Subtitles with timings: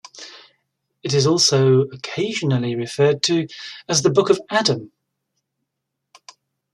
[1.03, 3.45] It is also occasionally referred to
[3.87, 4.91] as The Book of Adam.